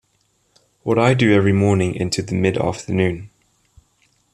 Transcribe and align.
What 0.81 0.97
I 0.97 1.13
do 1.13 1.31
every 1.31 1.53
morning 1.53 1.93
into 1.93 2.23
the 2.23 2.33
mid-afternoon. 2.33 3.29